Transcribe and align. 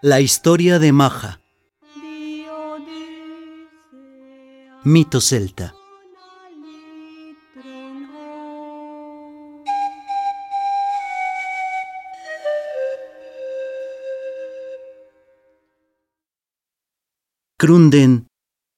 La 0.00 0.20
historia 0.20 0.78
de 0.78 0.92
Maja. 0.92 1.40
Mito 4.84 5.20
celta. 5.20 5.74
Crunden 17.58 18.28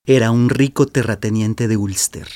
era 0.06 0.30
un 0.30 0.48
rico 0.48 0.86
terrateniente 0.86 1.68
de 1.68 1.76
Ulster. 1.76 2.28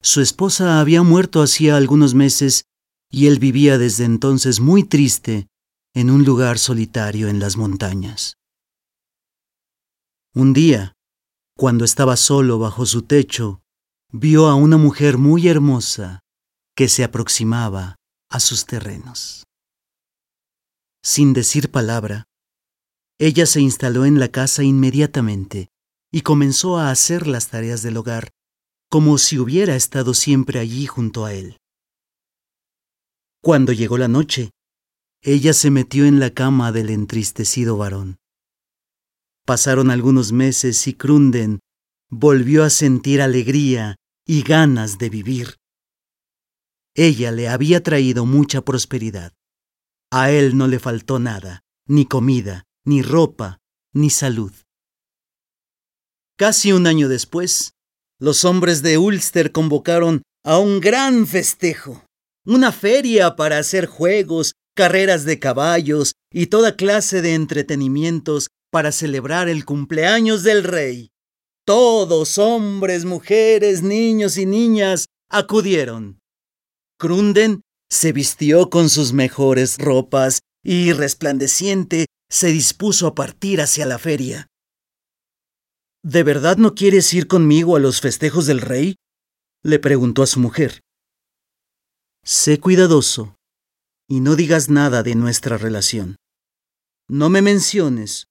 Su 0.00 0.20
esposa 0.20 0.78
había 0.78 1.02
muerto 1.02 1.42
hacía 1.42 1.76
algunos 1.76 2.14
meses 2.14 2.62
y 3.10 3.26
él 3.26 3.40
vivía 3.40 3.76
desde 3.76 4.04
entonces 4.04 4.60
muy 4.60 4.84
triste 4.84 5.48
en 5.94 6.10
un 6.10 6.24
lugar 6.24 6.58
solitario 6.58 7.28
en 7.28 7.40
las 7.40 7.56
montañas. 7.56 8.34
Un 10.34 10.52
día, 10.52 10.92
cuando 11.56 11.84
estaba 11.84 12.16
solo 12.16 12.58
bajo 12.58 12.86
su 12.86 13.02
techo, 13.02 13.62
vio 14.12 14.46
a 14.46 14.54
una 14.54 14.76
mujer 14.76 15.18
muy 15.18 15.48
hermosa 15.48 16.20
que 16.76 16.88
se 16.88 17.04
aproximaba 17.04 17.96
a 18.30 18.40
sus 18.40 18.66
terrenos. 18.66 19.44
Sin 21.02 21.32
decir 21.32 21.70
palabra, 21.70 22.24
ella 23.18 23.46
se 23.46 23.60
instaló 23.60 24.04
en 24.04 24.20
la 24.20 24.28
casa 24.28 24.62
inmediatamente 24.62 25.68
y 26.12 26.20
comenzó 26.20 26.78
a 26.78 26.90
hacer 26.90 27.26
las 27.26 27.48
tareas 27.48 27.82
del 27.82 27.96
hogar 27.96 28.30
como 28.90 29.18
si 29.18 29.38
hubiera 29.38 29.76
estado 29.76 30.14
siempre 30.14 30.60
allí 30.60 30.86
junto 30.86 31.24
a 31.24 31.34
él. 31.34 31.58
Cuando 33.42 33.72
llegó 33.72 33.98
la 33.98 34.08
noche, 34.08 34.50
ella 35.22 35.52
se 35.52 35.70
metió 35.70 36.06
en 36.06 36.20
la 36.20 36.30
cama 36.30 36.72
del 36.72 36.90
entristecido 36.90 37.76
varón. 37.76 38.18
Pasaron 39.44 39.90
algunos 39.90 40.32
meses 40.32 40.86
y 40.86 40.94
Crunden 40.94 41.60
volvió 42.10 42.64
a 42.64 42.70
sentir 42.70 43.20
alegría 43.20 43.96
y 44.26 44.42
ganas 44.42 44.98
de 44.98 45.10
vivir. 45.10 45.56
Ella 46.94 47.32
le 47.32 47.48
había 47.48 47.82
traído 47.82 48.26
mucha 48.26 48.62
prosperidad. 48.62 49.32
A 50.10 50.30
él 50.30 50.56
no 50.56 50.68
le 50.68 50.78
faltó 50.78 51.18
nada, 51.18 51.62
ni 51.86 52.06
comida, 52.06 52.64
ni 52.84 53.02
ropa, 53.02 53.58
ni 53.92 54.10
salud. 54.10 54.52
Casi 56.36 56.72
un 56.72 56.86
año 56.86 57.08
después, 57.08 57.72
los 58.20 58.44
hombres 58.44 58.82
de 58.82 58.98
Ulster 58.98 59.52
convocaron 59.52 60.22
a 60.44 60.58
un 60.58 60.80
gran 60.80 61.26
festejo, 61.26 62.04
una 62.44 62.72
feria 62.72 63.36
para 63.36 63.58
hacer 63.58 63.86
juegos, 63.86 64.52
carreras 64.78 65.24
de 65.24 65.40
caballos 65.40 66.14
y 66.32 66.46
toda 66.46 66.76
clase 66.76 67.20
de 67.20 67.34
entretenimientos 67.34 68.46
para 68.70 68.92
celebrar 68.92 69.48
el 69.48 69.64
cumpleaños 69.64 70.44
del 70.44 70.62
rey. 70.62 71.10
Todos, 71.66 72.38
hombres, 72.38 73.04
mujeres, 73.04 73.82
niños 73.82 74.38
y 74.38 74.46
niñas, 74.46 75.06
acudieron. 75.28 76.20
Crunden 76.96 77.62
se 77.90 78.12
vistió 78.12 78.70
con 78.70 78.88
sus 78.88 79.12
mejores 79.12 79.78
ropas 79.78 80.42
y, 80.62 80.92
resplandeciente, 80.92 82.06
se 82.30 82.46
dispuso 82.46 83.08
a 83.08 83.16
partir 83.16 83.60
hacia 83.60 83.84
la 83.84 83.98
feria. 83.98 84.46
¿De 86.04 86.22
verdad 86.22 86.56
no 86.56 86.76
quieres 86.76 87.12
ir 87.14 87.26
conmigo 87.26 87.74
a 87.74 87.80
los 87.80 88.00
festejos 88.00 88.46
del 88.46 88.60
rey? 88.60 88.94
le 89.64 89.80
preguntó 89.80 90.22
a 90.22 90.28
su 90.28 90.38
mujer. 90.38 90.82
Sé 92.24 92.60
cuidadoso 92.60 93.37
y 94.08 94.20
no 94.20 94.36
digas 94.36 94.68
nada 94.68 95.02
de 95.02 95.14
nuestra 95.14 95.58
relación. 95.58 96.16
No 97.08 97.28
me 97.30 97.42
menciones 97.42 98.26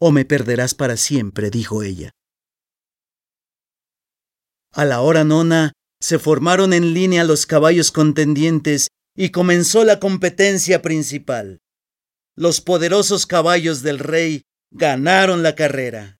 o 0.00 0.10
me 0.10 0.24
perderás 0.24 0.74
para 0.74 0.96
siempre, 0.96 1.50
dijo 1.50 1.82
ella. 1.82 2.10
A 4.72 4.84
la 4.84 5.00
hora 5.00 5.24
nona 5.24 5.72
se 6.00 6.18
formaron 6.18 6.72
en 6.72 6.94
línea 6.94 7.24
los 7.24 7.46
caballos 7.46 7.92
contendientes 7.92 8.88
y 9.16 9.30
comenzó 9.30 9.84
la 9.84 10.00
competencia 10.00 10.82
principal 10.82 11.60
los 12.36 12.60
poderosos 12.60 13.26
caballos 13.26 13.82
del 13.82 13.98
rey 13.98 14.42
ganaron 14.72 15.42
la 15.42 15.54
carrera. 15.54 16.18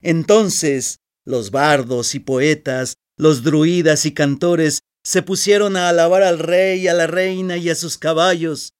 Entonces 0.00 0.98
los 1.24 1.50
bardos 1.50 2.14
y 2.14 2.20
poetas, 2.20 2.94
los 3.16 3.42
druidas 3.42 4.06
y 4.06 4.12
cantores 4.12 4.80
se 5.08 5.22
pusieron 5.22 5.74
a 5.78 5.88
alabar 5.88 6.22
al 6.22 6.38
rey, 6.38 6.86
a 6.86 6.92
la 6.92 7.06
reina 7.06 7.56
y 7.56 7.70
a 7.70 7.74
sus 7.74 7.96
caballos. 7.96 8.74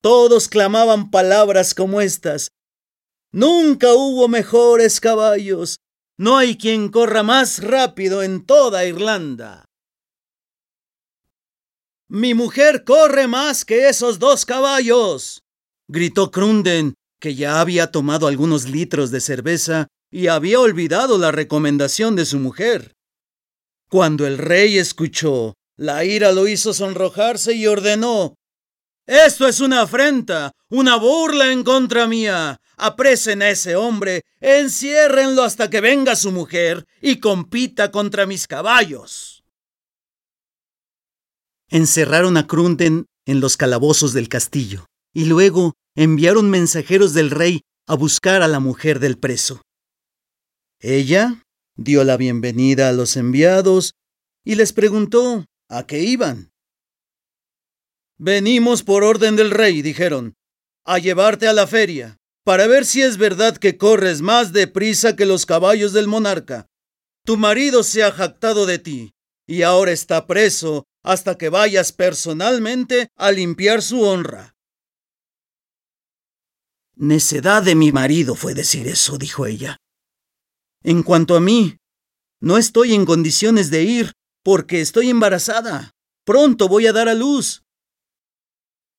Todos 0.00 0.48
clamaban 0.48 1.10
palabras 1.10 1.74
como 1.74 2.00
estas. 2.00 2.48
Nunca 3.32 3.92
hubo 3.92 4.26
mejores 4.26 4.98
caballos. 4.98 5.76
No 6.16 6.38
hay 6.38 6.56
quien 6.56 6.88
corra 6.88 7.22
más 7.22 7.62
rápido 7.62 8.22
en 8.22 8.46
toda 8.46 8.86
Irlanda. 8.86 9.66
Mi 12.08 12.32
mujer 12.32 12.84
corre 12.84 13.28
más 13.28 13.66
que 13.66 13.86
esos 13.86 14.18
dos 14.18 14.46
caballos 14.46 15.42
gritó 15.86 16.30
Crunden, 16.30 16.94
que 17.20 17.34
ya 17.34 17.60
había 17.60 17.90
tomado 17.90 18.26
algunos 18.26 18.66
litros 18.70 19.10
de 19.10 19.20
cerveza 19.20 19.88
y 20.10 20.28
había 20.28 20.60
olvidado 20.60 21.18
la 21.18 21.30
recomendación 21.30 22.16
de 22.16 22.24
su 22.24 22.38
mujer. 22.38 22.94
Cuando 23.90 24.26
el 24.26 24.38
rey 24.38 24.78
escuchó, 24.78 25.52
la 25.76 26.04
ira 26.04 26.32
lo 26.32 26.46
hizo 26.46 26.72
sonrojarse 26.72 27.54
y 27.54 27.66
ordenó 27.66 28.36
Esto 29.06 29.46
es 29.46 29.60
una 29.60 29.82
afrenta, 29.82 30.52
una 30.70 30.96
burla 30.96 31.52
en 31.52 31.62
contra 31.62 32.06
mía. 32.06 32.58
Apresen 32.76 33.42
a 33.42 33.50
ese 33.50 33.76
hombre, 33.76 34.22
enciérrenlo 34.40 35.42
hasta 35.42 35.70
que 35.70 35.80
venga 35.80 36.16
su 36.16 36.32
mujer 36.32 36.86
y 37.00 37.20
compita 37.20 37.90
contra 37.90 38.26
mis 38.26 38.46
caballos. 38.46 39.44
Encerraron 41.68 42.36
a 42.36 42.46
Crunden 42.46 43.06
en 43.26 43.40
los 43.40 43.56
calabozos 43.56 44.12
del 44.12 44.28
castillo 44.28 44.86
y 45.12 45.26
luego 45.26 45.74
enviaron 45.94 46.50
mensajeros 46.50 47.14
del 47.14 47.30
rey 47.30 47.62
a 47.86 47.94
buscar 47.94 48.42
a 48.42 48.48
la 48.48 48.60
mujer 48.60 49.00
del 49.00 49.18
preso. 49.18 49.62
Ella 50.80 51.42
dio 51.76 52.04
la 52.04 52.16
bienvenida 52.16 52.88
a 52.88 52.92
los 52.92 53.16
enviados 53.16 53.94
y 54.44 54.56
les 54.56 54.72
preguntó 54.72 55.44
a 55.76 55.86
qué 55.86 56.00
iban. 56.02 56.52
Venimos 58.16 58.84
por 58.84 59.02
orden 59.02 59.34
del 59.34 59.50
rey, 59.50 59.82
dijeron, 59.82 60.34
a 60.84 60.98
llevarte 60.98 61.48
a 61.48 61.52
la 61.52 61.66
feria, 61.66 62.18
para 62.44 62.66
ver 62.66 62.84
si 62.84 63.02
es 63.02 63.16
verdad 63.16 63.56
que 63.56 63.76
corres 63.76 64.20
más 64.20 64.52
deprisa 64.52 65.16
que 65.16 65.26
los 65.26 65.46
caballos 65.46 65.92
del 65.92 66.06
monarca. 66.06 66.66
Tu 67.24 67.36
marido 67.36 67.82
se 67.82 68.04
ha 68.04 68.12
jactado 68.12 68.66
de 68.66 68.78
ti, 68.78 69.14
y 69.48 69.62
ahora 69.62 69.90
está 69.90 70.26
preso 70.26 70.84
hasta 71.02 71.36
que 71.36 71.48
vayas 71.48 71.92
personalmente 71.92 73.08
a 73.16 73.32
limpiar 73.32 73.82
su 73.82 74.02
honra. 74.02 74.54
Necedad 76.94 77.64
de 77.64 77.74
mi 77.74 77.90
marido 77.90 78.36
fue 78.36 78.54
decir 78.54 78.86
eso, 78.86 79.18
dijo 79.18 79.46
ella. 79.46 79.78
En 80.84 81.02
cuanto 81.02 81.34
a 81.34 81.40
mí, 81.40 81.78
no 82.40 82.58
estoy 82.58 82.94
en 82.94 83.04
condiciones 83.04 83.70
de 83.70 83.82
ir 83.82 84.12
porque 84.44 84.80
estoy 84.80 85.10
embarazada. 85.10 85.90
Pronto 86.24 86.68
voy 86.68 86.86
a 86.86 86.92
dar 86.92 87.08
a 87.08 87.14
luz. 87.14 87.62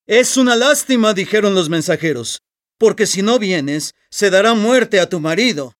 Es 0.07 0.37
una 0.37 0.55
lástima, 0.55 1.13
dijeron 1.13 1.55
los 1.55 1.69
mensajeros, 1.69 2.39
porque 2.77 3.07
si 3.07 3.21
no 3.21 3.39
vienes, 3.39 3.93
se 4.11 4.29
dará 4.29 4.53
muerte 4.53 4.99
a 4.99 5.09
tu 5.09 5.19
marido. 5.19 5.73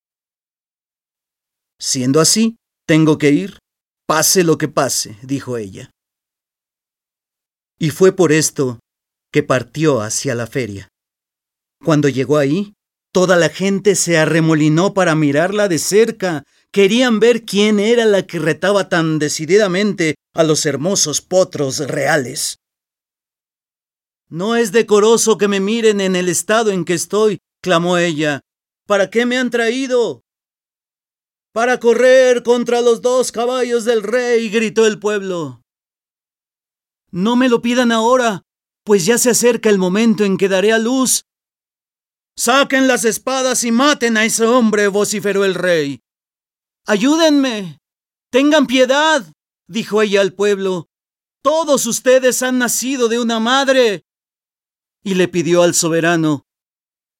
Siendo 1.80 2.22
así, 2.22 2.56
tengo 2.88 3.18
que 3.18 3.32
ir, 3.32 3.60
pase 4.08 4.44
lo 4.44 4.58
que 4.58 4.68
pase, 4.68 5.18
dijo 5.22 5.58
ella. 5.58 5.92
Y 7.78 7.90
fue 7.90 8.16
por 8.16 8.32
esto 8.32 8.80
que 9.32 9.44
partió 9.44 10.02
hacia 10.02 10.34
la 10.34 10.48
feria. 10.48 10.88
Cuando 11.84 12.08
llegó 12.08 12.38
ahí, 12.38 12.74
toda 13.12 13.36
la 13.36 13.50
gente 13.50 13.96
se 13.96 14.18
arremolinó 14.18 14.94
para 14.94 15.14
mirarla 15.14 15.68
de 15.68 15.78
cerca. 15.78 16.44
Querían 16.76 17.22
ver 17.22 17.46
quién 17.46 17.80
era 17.80 18.04
la 18.04 18.28
que 18.28 18.38
retaba 18.38 18.90
tan 18.90 19.18
decididamente 19.18 20.16
a 20.34 20.44
los 20.44 20.66
hermosos 20.66 21.22
potros 21.22 21.80
reales. 21.80 22.58
No 24.28 24.58
es 24.58 24.74
decoroso 24.74 25.38
que 25.38 25.48
me 25.48 25.62
miren 25.62 26.02
en 26.02 26.18
el 26.18 26.28
estado 26.28 26.72
en 26.72 26.84
que 26.84 26.94
estoy, 26.94 27.38
clamó 27.64 27.98
ella. 27.98 28.42
¿Para 28.86 29.10
qué 29.10 29.26
me 29.26 29.38
han 29.38 29.52
traído? 29.52 30.24
Para 31.54 31.80
correr 31.80 32.44
contra 32.44 32.82
los 32.82 33.02
dos 33.02 33.32
caballos 33.32 33.86
del 33.86 34.04
rey, 34.04 34.50
gritó 34.50 34.86
el 34.86 35.00
pueblo. 35.00 35.62
No 37.10 37.38
me 37.38 37.48
lo 37.48 37.62
pidan 37.62 37.94
ahora, 37.94 38.42
pues 38.84 39.06
ya 39.06 39.18
se 39.18 39.30
acerca 39.30 39.70
el 39.70 39.78
momento 39.78 40.26
en 40.26 40.36
que 40.36 40.50
daré 40.50 40.74
a 40.74 40.78
luz 40.78 41.24
Saquen 42.38 42.90
las 42.90 43.06
espadas 43.06 43.64
y 43.64 43.72
maten 43.72 44.18
a 44.18 44.26
ese 44.26 44.44
hombre, 44.44 44.90
vociferó 44.90 45.46
el 45.46 45.56
rey. 45.56 46.02
Ayúdenme. 46.86 47.80
Tengan 48.32 48.68
piedad, 48.68 49.26
dijo 49.68 50.02
ella 50.02 50.22
al 50.22 50.34
pueblo. 50.34 50.88
Todos 51.44 51.86
ustedes 51.86 52.42
han 52.44 52.58
nacido 52.58 53.08
de 53.08 53.20
una 53.20 53.40
madre. 53.40 54.04
Y 55.04 55.16
le 55.16 55.28
pidió 55.28 55.62
al 55.62 55.76
soberano, 55.76 56.46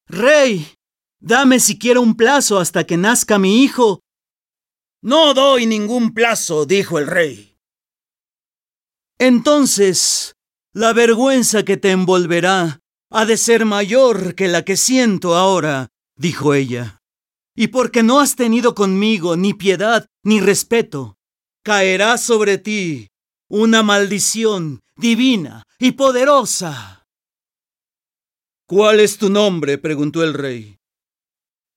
Rey, 0.08 0.76
Dame 1.26 1.60
siquiera 1.60 2.00
un 2.00 2.16
plazo 2.16 2.60
hasta 2.60 2.84
que 2.84 2.98
nazca 2.98 3.40
mi 3.40 3.64
hijo. 3.64 4.04
No 5.02 5.34
doy 5.34 5.66
ningún 5.66 6.14
plazo, 6.14 6.68
dijo 6.68 7.00
el 7.00 7.08
rey. 7.08 7.58
Entonces, 9.18 10.36
la 10.72 10.94
vergüenza 10.94 11.64
que 11.64 11.78
te 11.78 11.90
envolverá 11.90 12.80
ha 13.10 13.26
de 13.26 13.38
ser 13.38 13.66
mayor 13.66 14.36
que 14.36 14.48
la 14.48 14.64
que 14.64 14.78
siento 14.78 15.36
ahora, 15.36 15.90
dijo 16.16 16.54
ella. 16.54 17.02
Y 17.56 17.68
porque 17.68 18.04
no 18.04 18.20
has 18.20 18.36
tenido 18.36 18.76
conmigo 18.76 19.38
ni 19.38 19.54
piedad 19.54 20.08
ni 20.24 20.42
respeto, 20.42 21.18
caerá 21.64 22.18
sobre 22.18 22.58
ti 22.58 23.08
una 23.50 23.82
maldición 23.82 24.82
divina 24.98 25.64
y 25.80 25.94
poderosa. 25.94 27.08
¿Cuál 28.68 29.00
es 29.00 29.18
tu 29.18 29.30
nombre? 29.30 29.78
preguntó 29.78 30.24
el 30.24 30.34
rey. 30.34 30.80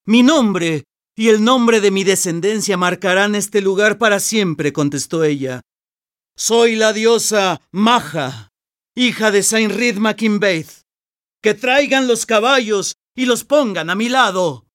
Mi 0.06 0.22
nombre 0.22 0.84
y 1.14 1.28
el 1.28 1.44
nombre 1.44 1.80
de 1.80 1.90
mi 1.90 2.04
descendencia 2.04 2.76
marcarán 2.76 3.34
este 3.34 3.60
lugar 3.60 3.98
para 3.98 4.20
siempre, 4.20 4.72
contestó 4.72 5.24
ella. 5.24 5.60
Soy 6.36 6.76
la 6.76 6.92
diosa 6.92 7.60
Maja, 7.72 8.52
hija 8.94 9.30
de 9.30 9.42
Saint 9.42 9.72
Reed 9.72 9.96
Mackinbaith. 9.96 10.82
Que 11.42 11.54
traigan 11.54 12.06
los 12.06 12.24
caballos 12.24 12.94
y 13.16 13.26
los 13.26 13.44
pongan 13.44 13.90
a 13.90 13.96
mi 13.96 14.08
lado. 14.08 14.67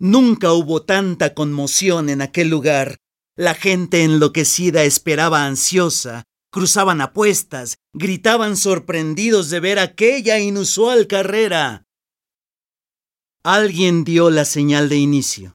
Nunca 0.00 0.54
hubo 0.54 0.82
tanta 0.82 1.34
conmoción 1.34 2.08
en 2.08 2.22
aquel 2.22 2.48
lugar. 2.48 2.96
La 3.36 3.54
gente 3.54 4.02
enloquecida 4.02 4.84
esperaba 4.84 5.44
ansiosa, 5.44 6.24
cruzaban 6.50 7.02
apuestas, 7.02 7.76
gritaban 7.92 8.56
sorprendidos 8.56 9.50
de 9.50 9.60
ver 9.60 9.78
aquella 9.78 10.38
inusual 10.38 11.06
carrera. 11.06 11.84
Alguien 13.44 14.04
dio 14.04 14.30
la 14.30 14.46
señal 14.46 14.88
de 14.88 14.96
inicio. 14.96 15.54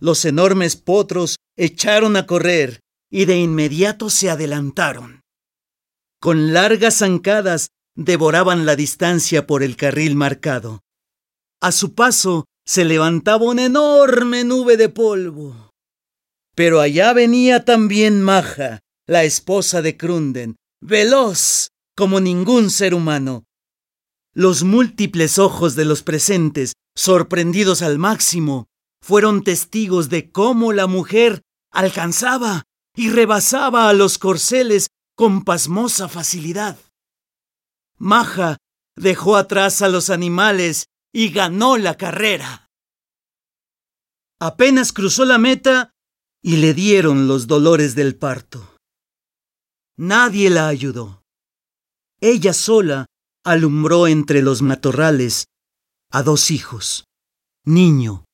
Los 0.00 0.24
enormes 0.24 0.74
potros 0.74 1.36
echaron 1.56 2.16
a 2.16 2.26
correr 2.26 2.80
y 3.08 3.24
de 3.26 3.38
inmediato 3.38 4.10
se 4.10 4.30
adelantaron. 4.30 5.22
Con 6.20 6.52
largas 6.52 6.98
zancadas 6.98 7.68
devoraban 7.94 8.66
la 8.66 8.74
distancia 8.74 9.46
por 9.46 9.62
el 9.62 9.76
carril 9.76 10.16
marcado. 10.16 10.80
A 11.60 11.70
su 11.70 11.94
paso 11.94 12.46
se 12.66 12.84
levantaba 12.84 13.44
una 13.44 13.66
enorme 13.66 14.44
nube 14.44 14.76
de 14.76 14.88
polvo. 14.88 15.70
Pero 16.54 16.80
allá 16.80 17.12
venía 17.12 17.64
también 17.64 18.22
Maja, 18.22 18.80
la 19.06 19.24
esposa 19.24 19.82
de 19.82 19.96
Crunden, 19.96 20.56
veloz 20.80 21.68
como 21.96 22.20
ningún 22.20 22.70
ser 22.70 22.94
humano. 22.94 23.44
Los 24.32 24.64
múltiples 24.64 25.38
ojos 25.38 25.74
de 25.76 25.84
los 25.84 26.02
presentes, 26.02 26.72
sorprendidos 26.96 27.82
al 27.82 27.98
máximo, 27.98 28.66
fueron 29.02 29.44
testigos 29.44 30.08
de 30.08 30.30
cómo 30.30 30.72
la 30.72 30.86
mujer 30.86 31.42
alcanzaba 31.70 32.64
y 32.96 33.10
rebasaba 33.10 33.88
a 33.88 33.92
los 33.92 34.18
corceles 34.18 34.88
con 35.16 35.44
pasmosa 35.44 36.08
facilidad. 36.08 36.78
Maja 37.98 38.56
dejó 38.96 39.36
atrás 39.36 39.82
a 39.82 39.88
los 39.88 40.10
animales 40.10 40.86
y 41.14 41.30
ganó 41.30 41.78
la 41.78 41.96
carrera. 41.96 42.68
Apenas 44.40 44.92
cruzó 44.92 45.24
la 45.24 45.38
meta 45.38 45.92
y 46.42 46.56
le 46.56 46.74
dieron 46.74 47.28
los 47.28 47.46
dolores 47.46 47.94
del 47.94 48.16
parto. 48.16 48.76
Nadie 49.96 50.50
la 50.50 50.66
ayudó. 50.66 51.22
Ella 52.20 52.52
sola 52.52 53.06
alumbró 53.44 54.08
entre 54.08 54.42
los 54.42 54.60
matorrales 54.60 55.46
a 56.10 56.24
dos 56.24 56.50
hijos, 56.50 57.04
niño 57.64 58.24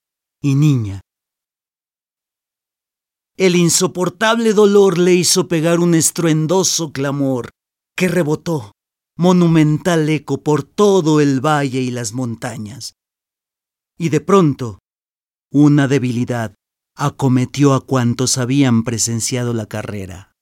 y 0.42 0.54
niña. 0.54 1.02
El 3.36 3.56
insoportable 3.56 4.54
dolor 4.54 4.96
le 4.96 5.14
hizo 5.14 5.48
pegar 5.48 5.80
un 5.80 5.94
estruendoso 5.94 6.92
clamor 6.92 7.50
que 7.94 8.08
rebotó 8.08 8.72
monumental 9.20 10.08
eco 10.08 10.42
por 10.42 10.62
todo 10.62 11.20
el 11.20 11.44
valle 11.44 11.82
y 11.82 11.90
las 11.90 12.14
montañas. 12.14 12.94
Y 13.98 14.08
de 14.08 14.22
pronto, 14.22 14.78
una 15.52 15.88
debilidad 15.88 16.54
acometió 16.96 17.74
a 17.74 17.84
cuantos 17.84 18.38
habían 18.38 18.82
presenciado 18.82 19.52
la 19.52 19.66
carrera. 19.66 20.32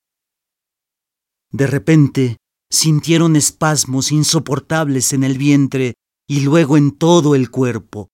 De 1.51 1.67
repente, 1.67 2.37
sintieron 2.71 3.35
espasmos 3.35 4.13
insoportables 4.13 5.13
en 5.13 5.25
el 5.25 5.39
vientre 5.39 5.95
y 6.29 6.43
luego 6.43 6.77
en 6.77 6.93
todo 6.93 7.35
el 7.35 7.51
cuerpo. 7.51 8.11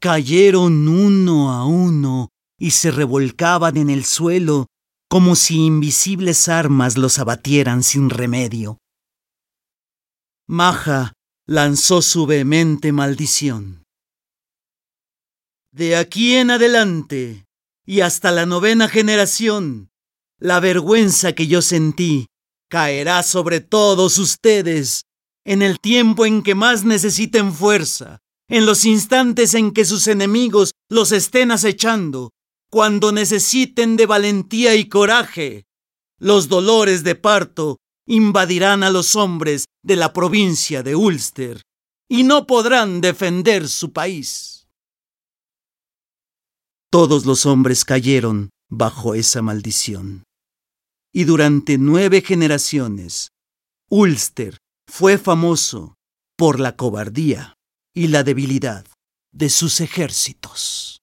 Cayeron 0.00 0.88
uno 0.88 1.52
a 1.52 1.64
uno 1.66 2.30
y 2.58 2.72
se 2.72 2.90
revolcaban 2.90 3.76
en 3.76 3.90
el 3.90 4.04
suelo 4.04 4.66
como 5.08 5.36
si 5.36 5.66
invisibles 5.66 6.48
armas 6.48 6.98
los 6.98 7.20
abatieran 7.20 7.84
sin 7.84 8.10
remedio. 8.10 8.80
Maja 10.52 11.12
lanzó 11.46 12.02
su 12.02 12.26
vehemente 12.26 12.90
maldición. 12.90 13.84
De 15.72 15.94
aquí 15.94 16.34
en 16.34 16.50
adelante 16.50 17.46
y 17.86 18.00
hasta 18.00 18.32
la 18.32 18.46
novena 18.46 18.88
generación, 18.88 19.90
la 20.40 20.58
vergüenza 20.58 21.34
que 21.34 21.46
yo 21.46 21.62
sentí 21.62 22.26
caerá 22.68 23.22
sobre 23.22 23.60
todos 23.60 24.18
ustedes 24.18 25.04
en 25.44 25.62
el 25.62 25.78
tiempo 25.78 26.26
en 26.26 26.42
que 26.42 26.56
más 26.56 26.82
necesiten 26.82 27.54
fuerza, 27.54 28.18
en 28.48 28.66
los 28.66 28.84
instantes 28.84 29.54
en 29.54 29.70
que 29.70 29.84
sus 29.84 30.08
enemigos 30.08 30.72
los 30.88 31.12
estén 31.12 31.52
acechando, 31.52 32.32
cuando 32.72 33.12
necesiten 33.12 33.96
de 33.96 34.06
valentía 34.06 34.74
y 34.74 34.88
coraje. 34.88 35.66
Los 36.18 36.48
dolores 36.48 37.04
de 37.04 37.14
parto 37.14 37.79
invadirán 38.10 38.82
a 38.82 38.90
los 38.90 39.14
hombres 39.14 39.66
de 39.84 39.94
la 39.94 40.12
provincia 40.12 40.82
de 40.82 40.96
Ulster 40.96 41.62
y 42.08 42.24
no 42.24 42.44
podrán 42.44 43.00
defender 43.00 43.68
su 43.68 43.92
país. 43.92 44.66
Todos 46.90 47.24
los 47.24 47.46
hombres 47.46 47.84
cayeron 47.84 48.50
bajo 48.68 49.14
esa 49.14 49.42
maldición. 49.42 50.24
Y 51.12 51.22
durante 51.22 51.78
nueve 51.78 52.20
generaciones, 52.20 53.28
Ulster 53.88 54.58
fue 54.88 55.16
famoso 55.16 55.94
por 56.36 56.58
la 56.58 56.74
cobardía 56.74 57.54
y 57.94 58.08
la 58.08 58.24
debilidad 58.24 58.84
de 59.32 59.50
sus 59.50 59.80
ejércitos. 59.80 60.99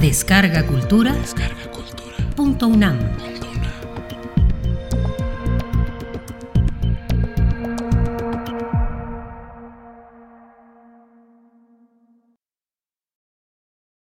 Descarga 0.00 0.64
Cultura. 0.66 1.12
Descarga 1.12 1.70
Cultura. 1.70 2.16
Punto 2.34 2.68
UNAM. 2.68 3.29